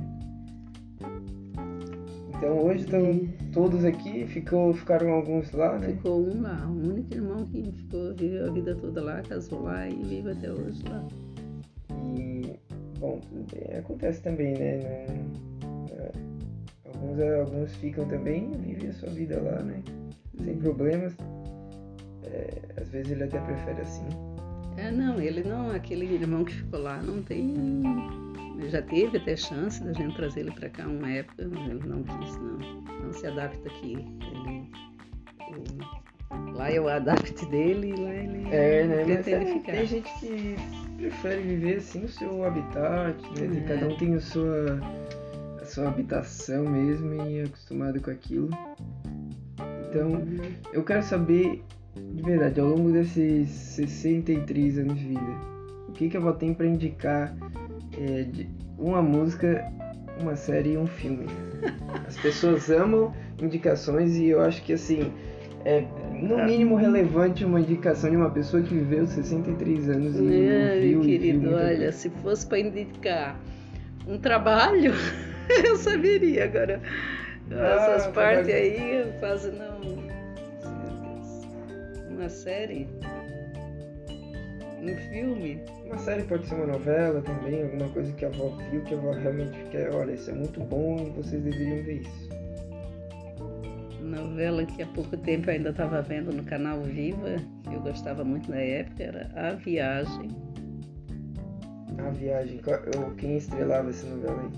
Então 2.35 2.57
hoje 2.57 2.85
estão 2.85 3.27
todos 3.53 3.85
aqui, 3.85 4.25
ficou, 4.25 4.73
ficaram 4.73 5.11
alguns 5.11 5.51
lá, 5.51 5.77
né? 5.77 5.89
Ficou 5.89 6.27
um 6.27 6.41
lá, 6.41 6.65
o 6.67 6.89
único 6.89 7.13
irmão 7.13 7.45
que 7.45 7.71
ficou, 7.71 8.15
viveu 8.15 8.47
a 8.47 8.51
vida 8.51 8.75
toda 8.75 8.99
lá, 9.01 9.21
casou 9.21 9.61
lá 9.61 9.87
e 9.87 9.95
vive 10.03 10.31
até 10.31 10.51
hoje 10.51 10.83
lá. 10.89 11.07
Bom, 13.03 13.19
tudo 13.19 13.45
bem, 13.53 13.77
acontece 13.79 14.21
também, 14.21 14.53
né? 14.53 14.79
Não- 15.09 15.85
é, 15.99 16.11
alguns, 16.87 17.19
alguns 17.19 17.75
ficam 17.75 18.07
também 18.07 18.49
e 18.53 18.57
vivem 18.75 18.89
a 18.91 18.93
sua 18.93 19.09
vida 19.09 19.41
lá, 19.41 19.61
né? 19.61 19.83
Sem 20.41 20.55
problemas. 20.57 21.13
É, 22.23 22.81
às 22.81 22.87
vezes 22.87 23.11
ele 23.11 23.25
até 23.25 23.41
prefere 23.41 23.81
assim. 23.81 24.07
É, 24.77 24.89
não, 24.89 25.19
ele 25.19 25.43
não, 25.43 25.69
aquele 25.71 26.05
irmão 26.15 26.45
que 26.45 26.53
ficou 26.53 26.79
lá 26.79 27.01
não 27.01 27.21
tem. 27.21 27.83
Já 28.69 28.81
teve 28.81 29.17
até 29.17 29.35
chance 29.35 29.83
da 29.83 29.91
gente 29.91 30.15
trazer 30.15 30.39
ele 30.39 30.51
pra 30.51 30.69
cá 30.69 30.87
uma 30.87 31.11
época, 31.11 31.45
mas 31.51 31.69
ele 31.71 31.85
não 31.85 32.03
quis, 32.03 32.37
não. 32.37 32.57
Não 33.03 33.11
se 33.11 33.27
adapta 33.27 33.67
aqui. 33.67 33.95
Ele, 34.31 34.71
o- 35.51 36.51
lá 36.53 36.71
é 36.71 36.79
o 36.79 36.87
adapte 36.87 37.45
dele 37.47 37.89
e 37.89 37.95
lá 38.01 38.13
ele 38.13 38.47
É, 38.49 38.85
né? 38.87 39.03
Pretende 39.03 39.43
é, 39.43 39.53
ficar. 39.59 39.71
tem 39.73 39.85
gente 39.87 40.19
que 40.21 40.55
prefere 41.03 41.41
viver 41.41 41.77
assim 41.77 41.99
no 41.99 42.07
seu 42.07 42.43
habitat, 42.45 43.17
né? 43.37 43.57
É. 43.57 43.67
Cada 43.67 43.87
um 43.87 43.97
tem 43.97 44.13
a 44.13 44.21
sua, 44.21 44.79
a 45.61 45.65
sua 45.65 45.89
habitação 45.89 46.63
mesmo 46.63 47.13
e 47.13 47.39
é 47.39 47.43
acostumado 47.43 48.01
com 48.01 48.11
aquilo. 48.11 48.49
Então, 49.89 50.11
eu 50.71 50.83
quero 50.83 51.03
saber, 51.03 51.61
de 51.95 52.21
verdade, 52.23 52.59
ao 52.59 52.67
longo 52.67 52.91
desses 52.91 53.49
63 53.49 54.79
anos 54.79 54.97
de 54.97 55.09
vida, 55.09 55.31
o 55.89 55.91
que, 55.91 56.09
que 56.09 56.17
a 56.17 56.19
avó 56.19 56.31
tem 56.31 56.53
pra 56.53 56.65
indicar 56.65 57.35
é, 57.99 58.23
de 58.23 58.49
uma 58.77 59.01
música, 59.01 59.69
uma 60.19 60.35
série 60.35 60.71
e 60.71 60.77
um 60.77 60.87
filme? 60.87 61.25
As 62.07 62.17
pessoas 62.17 62.69
amam 62.69 63.13
indicações 63.41 64.15
e 64.15 64.29
eu 64.29 64.41
acho 64.41 64.63
que 64.63 64.73
assim, 64.73 65.11
é 65.65 65.85
no 66.23 66.45
mínimo 66.45 66.75
relevante 66.75 67.43
uma 67.45 67.59
indicação 67.59 68.09
de 68.09 68.15
uma 68.15 68.29
pessoa 68.31 68.61
que 68.63 68.73
viveu 68.73 69.05
63 69.05 69.89
anos 69.89 70.15
e 70.15 70.21
não 70.21 70.31
É, 70.31 70.79
viu 70.79 71.01
querido, 71.01 71.53
olha, 71.53 71.91
se 71.91 72.09
fosse 72.09 72.45
para 72.47 72.59
indicar 72.59 73.39
um 74.07 74.17
trabalho, 74.17 74.93
eu 75.65 75.75
saberia. 75.77 76.45
Agora, 76.45 76.81
Ah, 77.51 77.95
essas 77.95 78.07
partes 78.13 78.47
trabalho. 78.47 78.55
aí 78.55 78.95
eu 78.95 79.07
quase 79.19 79.51
não. 79.51 79.81
Uma 82.09 82.29
série? 82.29 82.87
Um 84.81 84.95
filme? 85.09 85.61
Uma 85.85 85.97
série 85.97 86.23
pode 86.23 86.45
ser 86.45 86.55
uma 86.55 86.67
novela 86.67 87.21
também, 87.21 87.63
alguma 87.63 87.87
coisa 87.89 88.11
que 88.13 88.25
a 88.25 88.27
avó 88.27 88.57
viu, 88.69 88.81
que 88.81 88.93
a 88.93 88.97
avó 88.97 89.11
realmente 89.11 89.57
quer, 89.71 89.93
olha, 89.93 90.11
isso 90.11 90.29
é 90.29 90.33
muito 90.33 90.59
bom 90.59 90.97
e 91.07 91.09
vocês 91.21 91.41
deveriam 91.41 91.83
ver 91.83 92.01
isso. 92.01 92.29
Novela 94.13 94.65
que 94.65 94.81
há 94.81 94.87
pouco 94.87 95.17
tempo 95.17 95.49
eu 95.49 95.55
ainda 95.55 95.69
estava 95.69 96.01
vendo 96.01 96.31
no 96.31 96.43
canal 96.43 96.81
Viva, 96.81 97.35
que 97.63 97.73
eu 97.73 97.81
gostava 97.81 98.23
muito 98.23 98.49
na 98.49 98.57
época, 98.57 99.03
era 99.03 99.31
A 99.35 99.55
Viagem. 99.55 100.29
A 101.97 102.09
viagem, 102.09 102.59
quem 103.17 103.37
estrelava 103.37 103.89
essa 103.89 104.07
novela 104.07 104.41
aí? 104.41 104.49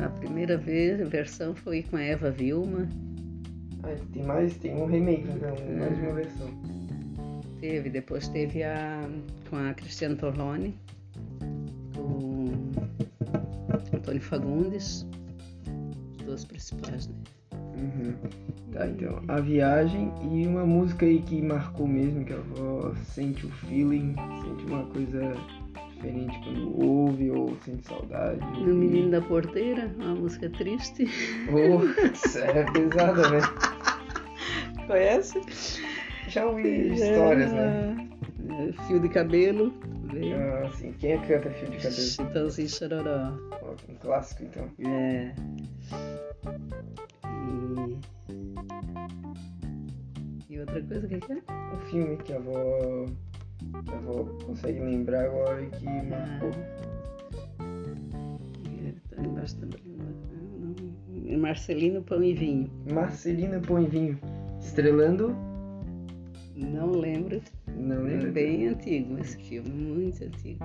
É, 0.00 0.04
a 0.04 0.08
primeira 0.08 0.56
vez, 0.56 1.00
a 1.00 1.04
versão 1.04 1.54
foi 1.54 1.82
com 1.82 1.96
a 1.96 2.02
Eva 2.02 2.30
Vilma. 2.30 2.88
Ah, 3.82 3.94
tem 4.12 4.22
mais, 4.24 4.56
tem 4.56 4.74
um 4.74 4.86
remake, 4.86 5.28
então, 5.28 5.54
mais 5.78 5.96
de 5.96 6.02
uma 6.02 6.14
versão. 6.14 6.48
Teve, 7.60 7.90
depois 7.90 8.28
teve 8.28 8.62
a 8.62 9.08
com 9.48 9.56
a 9.56 9.74
Cristiane 9.74 10.16
Torlone, 10.16 10.74
com 11.94 12.50
Antônio 13.94 14.22
Fagundes, 14.22 15.06
os 16.18 16.24
dois 16.24 16.44
principais, 16.44 17.08
né? 17.08 17.14
Uhum. 17.82 18.14
Tá, 18.72 18.86
então, 18.86 19.20
a 19.26 19.40
viagem 19.40 20.12
e 20.30 20.46
uma 20.46 20.64
música 20.64 21.04
aí 21.04 21.20
que 21.20 21.42
marcou 21.42 21.86
mesmo, 21.86 22.24
que 22.24 22.32
a 22.32 22.36
avó 22.36 22.94
sente 23.04 23.44
o 23.44 23.50
feeling, 23.50 24.14
sente 24.42 24.64
uma 24.64 24.84
coisa 24.86 25.34
diferente 25.90 26.38
quando 26.44 26.82
ouve 26.82 27.30
ou 27.30 27.56
sente 27.64 27.86
saudade. 27.86 28.40
No 28.60 28.74
Menino 28.74 29.10
da 29.10 29.20
Porteira, 29.20 29.90
uma 29.98 30.14
música 30.14 30.48
triste. 30.50 31.06
Oh, 31.50 32.38
é 32.38 32.64
pesada, 32.72 33.30
né? 33.30 33.40
Conhece? 34.86 35.40
Já 36.28 36.46
ouvi 36.46 36.94
histórias, 36.94 37.52
né? 37.52 38.08
É, 38.48 38.72
Fio 38.86 39.00
de 39.00 39.08
cabelo. 39.08 39.72
Ah, 40.34 40.66
assim, 40.66 40.92
quem 40.92 41.12
é 41.12 41.18
que 41.18 41.26
canta 41.26 41.50
Fio 41.50 41.70
de 41.70 41.76
Cabelo? 41.78 41.92
Chitãozinho 41.94 42.68
Chororó. 42.68 43.32
Um 43.88 43.94
clássico, 43.94 44.44
então. 44.44 44.68
É. 44.86 45.32
outra 50.62 50.82
coisa, 50.82 51.06
o 51.06 51.08
que 51.08 51.18
que 51.20 51.32
é? 51.32 51.36
Um 51.74 51.78
filme 51.90 52.16
que 52.18 52.32
a 52.32 52.36
avó, 52.36 53.06
que 53.84 53.90
a 53.94 53.96
avó 53.98 54.24
consegue 54.46 54.80
lembrar 54.80 55.24
agora 55.26 55.62
e 55.62 55.66
que 55.66 55.84
marcou. 55.84 56.50
É, 58.86 58.92
tá 59.14 59.22
embaixo 59.22 59.56
da 59.56 59.66
não, 59.66 61.38
Marcelino 61.38 62.02
Pão 62.02 62.22
e 62.22 62.34
Vinho. 62.34 62.70
Vinho. 63.88 64.18
Estrelando? 64.60 65.34
Não 66.56 66.90
lembro. 66.90 67.40
Não 67.76 68.06
É 68.06 68.10
lembro. 68.10 68.32
bem 68.32 68.68
antigo 68.68 69.18
esse 69.18 69.36
filme, 69.38 69.70
muito 69.70 70.22
antigo. 70.24 70.60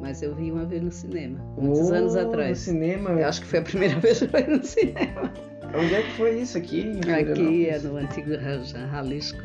Mas 0.00 0.22
eu 0.22 0.32
vi 0.34 0.52
uma 0.52 0.64
vez 0.64 0.80
no 0.82 0.92
cinema, 0.92 1.40
muitos 1.58 1.90
anos 1.90 2.14
Oh, 2.14 2.22
No 2.22 2.28
atrás. 2.28 2.58
cinema. 2.58 3.10
Eu 3.10 3.26
acho 3.26 3.40
que 3.40 3.46
foi 3.48 3.58
a 3.58 3.62
primeira 3.62 3.98
vez 4.00 4.18
que 4.20 4.24
eu 4.26 4.28
fui 4.30 4.42
no 4.56 4.64
cinema. 4.64 5.32
Onde 5.74 5.94
é 5.94 6.02
que 6.02 6.10
foi 6.12 6.40
isso? 6.40 6.56
Aqui 6.56 6.98
Aqui 7.00 7.66
é 7.68 7.78
no 7.78 7.96
antigo 7.96 8.30
Jalisco. 8.64 9.40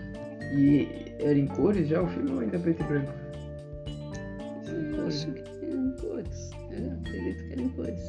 E 0.56 0.88
era 1.20 1.38
em 1.38 1.48
cores 1.48 1.88
já 1.88 2.01
o 2.01 2.08
filme 2.08 2.32
ou 2.32 2.39
ainda 2.39 2.60
preto 2.60 2.84
e 2.84 2.88
branco? 2.88 3.13
Eu 4.96 5.08
acho 5.08 5.32
que 5.32 5.42
era 5.42 5.75
em 5.75 5.96
cores. 5.98 6.51
Eu 6.72 6.92
acredito 6.94 7.48
que 7.48 7.53
era 7.53 7.62
em 7.62 7.70
cores. 7.70 8.00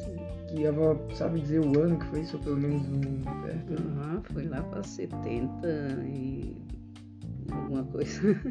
Que 0.47 0.65
a 0.65 0.69
avó 0.69 0.97
sabe 1.13 1.41
dizer 1.41 1.59
o 1.59 1.79
ano 1.81 1.97
que 1.97 2.05
foi 2.05 2.21
isso, 2.21 2.37
ou 2.37 2.43
pelo 2.43 2.57
menos 2.57 2.87
um 2.87 3.21
perto. 3.41 3.73
Aham, 3.73 4.21
foi 4.31 4.47
lá 4.47 4.61
para 4.61 4.83
70 4.83 5.67
e 6.05 6.55
alguma 7.51 7.83
coisa. 7.83 8.41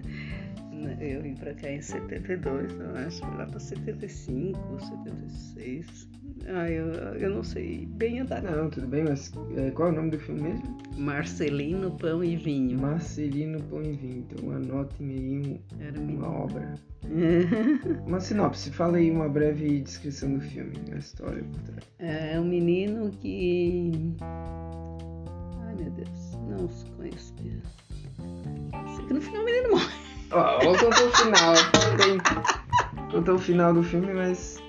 Eu 1.01 1.23
vim 1.23 1.35
para 1.35 1.55
cá 1.55 1.71
em 1.71 1.81
72, 1.83 2.73
eu 2.79 2.97
acho. 3.07 3.21
Foi 3.21 3.37
lá 3.37 3.47
para 3.47 3.61
75, 3.61 4.59
76. 4.81 6.09
Ah, 6.47 6.71
eu, 6.71 6.87
eu 7.15 7.31
não 7.31 7.43
sei 7.43 7.87
bem 7.87 8.21
a 8.21 8.25
data. 8.25 8.51
Não, 8.51 8.69
tudo 8.69 8.87
bem, 8.87 9.05
mas 9.05 9.33
é, 9.57 9.71
qual 9.71 9.89
é 9.89 9.93
o 9.93 9.95
nome 9.95 10.11
do 10.11 10.19
filme 10.19 10.43
mesmo? 10.43 10.77
Marcelino 10.99 11.91
Pão 11.93 12.23
e 12.23 12.37
Vinho. 12.37 12.79
Marcelino 12.79 13.63
Põe 13.65 13.93
Vinho. 13.93 14.27
Então 14.31 14.51
anotem 14.51 15.09
aí 15.11 15.39
um- 15.39 15.59
Era 15.83 15.99
uma 16.01 16.29
obra. 16.31 16.75
Uma 18.07 18.19
sinopse, 18.21 18.71
fala 18.71 18.97
aí 18.97 19.11
uma 19.11 19.29
breve 19.29 19.81
descrição 19.81 20.33
do 20.35 20.41
filme, 20.41 20.73
a 20.93 20.97
história 20.97 21.43
por 21.45 21.61
trás. 21.63 21.85
É 21.99 22.41
um 22.41 22.45
menino 22.45 23.11
que. 23.11 23.93
Ai 25.67 25.75
meu 25.77 25.91
Deus, 25.91 26.39
não 26.49 26.69
se. 26.69 26.85
Sei 28.97 29.07
que 29.07 29.13
no 29.15 29.21
final 29.21 29.43
o 29.43 29.45
menino 29.45 29.71
morre. 29.73 30.14
Ó, 30.31 30.59
oh, 30.59 30.79
contou 30.79 31.07
o 31.07 31.13
final. 31.13 31.55
Tem... 31.97 33.11
Contou 33.11 33.35
o 33.37 33.39
final 33.39 33.73
do 33.73 33.83
filme, 33.83 34.13
mas. 34.13 34.63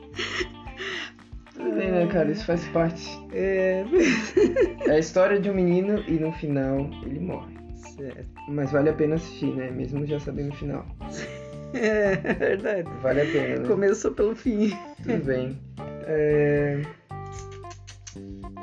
Tudo 1.53 1.71
bem, 1.75 1.91
né, 1.91 2.07
cara? 2.07 2.31
Isso 2.31 2.45
faz 2.45 2.67
parte. 2.69 3.07
É. 3.31 3.83
É 4.85 4.91
a 4.91 4.99
história 4.99 5.39
de 5.39 5.49
um 5.49 5.53
menino 5.55 6.03
e 6.07 6.11
no 6.11 6.31
final 6.33 6.77
ele 7.03 7.19
morre. 7.19 7.57
Certo. 7.75 8.27
Mas 8.49 8.71
vale 8.71 8.89
a 8.89 8.93
pena 8.93 9.15
assistir, 9.15 9.47
né? 9.47 9.71
Mesmo 9.71 10.05
já 10.05 10.19
sabendo 10.19 10.53
o 10.53 10.55
final. 10.55 10.85
É 11.73 12.15
verdade. 12.15 12.89
Vale 13.01 13.21
a 13.21 13.25
pena, 13.25 13.59
né? 13.59 13.67
Começou 13.67 14.11
pelo 14.11 14.33
fim. 14.33 14.71
Tudo 15.03 15.25
bem. 15.25 15.59
É... 16.07 16.81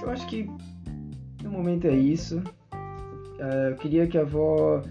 Eu 0.00 0.10
acho 0.10 0.26
que 0.28 0.48
no 1.42 1.50
momento 1.50 1.86
é 1.86 1.94
isso. 1.94 2.42
É, 3.38 3.70
eu 3.70 3.76
queria 3.76 4.06
que 4.06 4.16
a 4.16 4.22
avó 4.22 4.82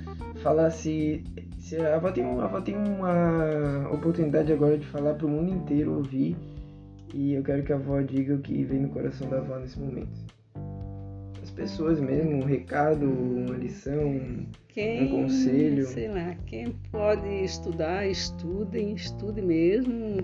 falasse. 0.43 1.23
Se 1.71 1.77
a 1.77 1.95
avó 1.95 2.11
tem, 2.11 2.25
a 2.25 2.61
tem 2.61 2.75
uma 2.75 3.89
oportunidade 3.93 4.51
agora 4.51 4.77
de 4.77 4.85
falar 4.87 5.13
para 5.13 5.25
o 5.25 5.29
mundo 5.29 5.53
inteiro 5.53 5.95
ouvir. 5.95 6.35
E 7.13 7.31
eu 7.31 7.41
quero 7.41 7.63
que 7.63 7.71
a 7.71 7.77
avó 7.77 8.01
diga 8.01 8.35
o 8.35 8.39
que 8.39 8.61
vem 8.65 8.81
no 8.81 8.89
coração 8.89 9.29
da 9.29 9.37
avó 9.37 9.57
nesse 9.57 9.79
momento. 9.79 10.11
As 11.41 11.49
pessoas 11.49 12.01
mesmo, 12.01 12.39
um 12.39 12.43
recado, 12.43 13.05
uma 13.05 13.55
lição, 13.55 14.45
Quem, 14.67 15.05
um 15.05 15.21
conselho. 15.23 15.85
sei 15.85 16.09
lá, 16.09 16.35
quem 16.45 16.75
pode 16.91 17.29
estudar, 17.41 18.05
estudem, 18.05 18.93
estude 18.95 19.41
mesmo, 19.41 20.17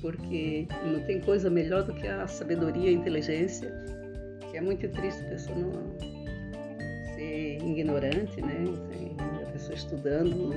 porque 0.00 0.66
não 0.84 0.98
tem 1.04 1.20
coisa 1.20 1.48
melhor 1.48 1.84
do 1.84 1.94
que 1.94 2.08
a 2.08 2.26
sabedoria 2.26 2.90
e 2.90 2.96
a 2.96 2.98
inteligência, 2.98 3.72
que 4.50 4.56
é 4.56 4.60
muito 4.60 4.88
triste 4.88 5.24
a 5.26 5.28
pessoa 5.28 5.58
não 5.58 5.72
ser 7.14 7.58
ignorante, 7.62 8.40
né? 8.42 8.64
A 9.46 9.50
pessoa 9.52 9.76
estudando 9.76 10.54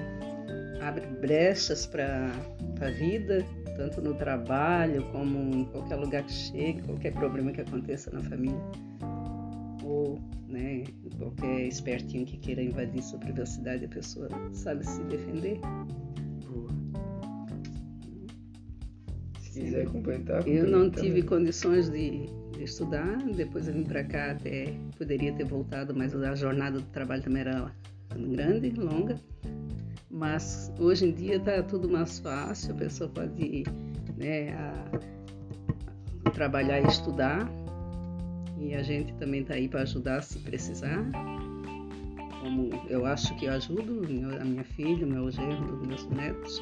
abre 0.81 1.05
brechas 1.05 1.85
para 1.85 2.31
a 2.81 2.89
vida, 2.89 3.45
tanto 3.77 4.01
no 4.01 4.13
trabalho 4.15 5.03
como 5.11 5.55
em 5.55 5.65
qualquer 5.65 5.95
lugar 5.95 6.23
que 6.23 6.31
chegue, 6.31 6.81
qualquer 6.81 7.13
problema 7.13 7.51
que 7.51 7.61
aconteça 7.61 8.11
na 8.11 8.21
família 8.21 8.59
ou 9.83 10.19
né, 10.47 10.83
qualquer 11.17 11.67
espertinho 11.67 12.25
que 12.25 12.37
queira 12.37 12.61
invadir 12.61 13.01
sua 13.01 13.19
privacidade, 13.19 13.85
a 13.85 13.87
pessoa 13.87 14.29
sabe 14.53 14.85
se 14.85 15.01
defender. 15.03 15.59
Boa. 16.45 16.69
Se 19.39 19.61
quiser 19.61 19.87
completar. 19.87 20.47
Eu 20.47 20.65
não 20.65 20.85
complementa 20.85 21.01
tive 21.01 21.23
também. 21.23 21.39
condições 21.39 21.89
de, 21.89 22.25
de 22.51 22.63
estudar, 22.63 23.17
depois 23.35 23.67
eu 23.67 23.73
vim 23.73 23.83
para 23.83 24.03
cá 24.03 24.31
até 24.31 24.73
poderia 24.97 25.33
ter 25.33 25.45
voltado, 25.45 25.93
mas 25.95 26.15
a 26.15 26.35
jornada 26.35 26.79
do 26.79 26.85
trabalho 26.87 27.23
também 27.23 27.41
era 27.41 27.71
grande, 28.15 28.69
longa. 28.71 29.15
Mas 30.11 30.71
hoje 30.77 31.05
em 31.05 31.13
dia 31.13 31.37
está 31.37 31.63
tudo 31.63 31.89
mais 31.89 32.19
fácil, 32.19 32.73
a 32.73 32.77
pessoa 32.77 33.09
pode 33.09 33.63
né, 34.17 34.53
a- 34.53 36.29
trabalhar 36.31 36.81
e 36.81 36.87
estudar. 36.87 37.49
E 38.57 38.75
a 38.75 38.83
gente 38.83 39.13
também 39.13 39.41
está 39.41 39.53
aí 39.55 39.67
para 39.67 39.81
ajudar 39.81 40.21
se 40.21 40.37
precisar. 40.39 41.03
Como 42.41 42.69
eu 42.89 43.05
acho 43.05 43.35
que 43.37 43.45
eu 43.45 43.53
ajudo 43.53 44.01
a 44.39 44.43
minha 44.43 44.63
filha, 44.63 45.05
o 45.05 45.09
meu 45.09 45.31
genro, 45.31 45.77
meus 45.87 46.05
netos. 46.09 46.61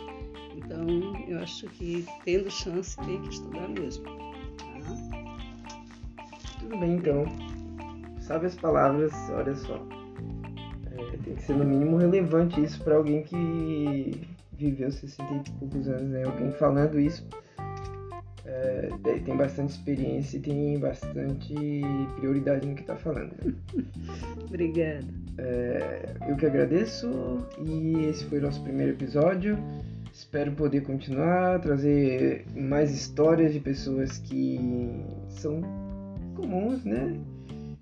Então 0.56 0.86
eu 1.28 1.40
acho 1.40 1.68
que 1.70 2.06
tendo 2.26 2.50
chance 2.52 2.98
tem 2.98 3.22
que 3.22 3.30
estudar 3.30 3.68
mesmo. 3.70 4.04
tá? 4.06 4.20
Tudo 6.60 6.78
bem 6.78 6.96
então. 6.98 7.26
Sabe 8.22 8.46
as 8.46 8.56
palavras, 8.56 9.12
olha 9.32 9.56
só. 9.56 9.84
Tem 11.24 11.36
que 11.36 11.44
ser 11.44 11.54
no 11.56 11.66
mínimo 11.66 11.98
relevante 11.98 12.62
isso 12.64 12.82
para 12.84 12.96
alguém 12.96 13.24
que 13.24 14.22
viveu 14.58 14.92
60 14.92 15.24
e 15.50 15.52
poucos 15.60 15.88
anos, 15.88 16.10
né? 16.10 16.24
Alguém 16.24 16.52
falando 16.54 17.00
isso 17.00 17.26
é, 18.46 18.90
tem- 19.26 19.36
bastante 19.38 19.72
experiência 19.72 20.38
e 20.38 20.40
tem 20.40 20.80
bastante 20.80 21.54
prioridade 22.18 22.68
no 22.68 22.76
que 22.76 22.84
tá 22.84 22.96
falando. 22.96 23.32
né? 23.44 23.54
Obrigada. 24.48 25.06
É, 25.38 26.10
eu 26.28 26.36
que 26.36 26.46
agradeço 26.46 27.08
e 27.66 28.06
esse 28.06 28.26
foi 28.26 28.40
o 28.40 28.42
nosso 28.42 28.62
primeiro 28.64 28.94
episódio. 28.94 29.58
Espero 30.12 30.52
poder 30.52 30.82
continuar, 30.82 31.60
trazer 31.62 32.46
mais 32.56 32.92
histórias 32.92 33.54
de 33.54 33.60
pessoas 33.60 34.18
que 34.18 34.60
são 35.30 35.62
comuns, 36.36 36.84
né? 36.84 37.16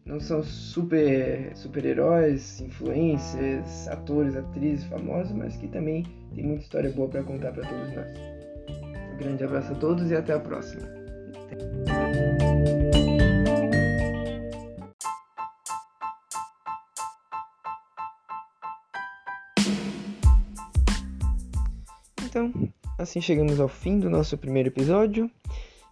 Não 0.07 0.21
são 0.21 0.41
super 0.41 1.51
super-heróis, 1.53 2.61
influencers, 2.61 3.89
atores, 3.89 4.37
atrizes 4.37 4.85
famosos, 4.85 5.33
mas 5.33 5.57
que 5.57 5.67
também 5.67 6.05
tem 6.33 6.45
muita 6.45 6.63
história 6.63 6.89
boa 6.91 7.09
para 7.09 7.23
contar 7.23 7.51
para 7.51 7.67
todos 7.67 7.93
nós. 7.93 8.07
Um 9.13 9.17
grande 9.17 9.43
abraço 9.43 9.73
a 9.73 9.75
todos 9.75 10.09
e 10.09 10.15
até 10.15 10.31
a 10.33 10.39
próxima. 10.39 10.81
Então, 22.23 22.53
assim 22.97 23.19
chegamos 23.19 23.59
ao 23.59 23.67
fim 23.67 23.99
do 23.99 24.09
nosso 24.09 24.37
primeiro 24.37 24.69
episódio. 24.69 25.29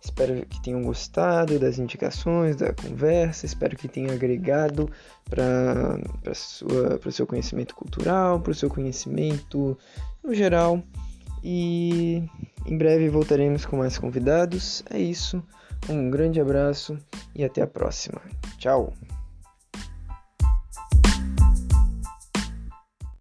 Espero 0.05 0.45
que 0.45 0.61
tenham 0.61 0.83
gostado 0.83 1.57
das 1.57 1.79
indicações, 1.79 2.55
da 2.55 2.71
conversa. 2.71 3.45
Espero 3.45 3.75
que 3.75 3.87
tenha 3.87 4.13
agregado 4.13 4.87
para 5.27 5.99
o 7.03 7.11
seu 7.11 7.25
conhecimento 7.25 7.75
cultural, 7.75 8.39
para 8.39 8.51
o 8.51 8.55
seu 8.55 8.69
conhecimento 8.69 9.75
no 10.23 10.33
geral. 10.33 10.81
E 11.43 12.23
em 12.65 12.77
breve 12.77 13.09
voltaremos 13.09 13.65
com 13.65 13.77
mais 13.77 13.97
convidados. 13.97 14.83
É 14.91 14.99
isso. 14.99 15.43
Um 15.89 16.09
grande 16.11 16.39
abraço 16.39 16.97
e 17.35 17.43
até 17.43 17.63
a 17.63 17.67
próxima. 17.67 18.21
Tchau! 18.59 18.93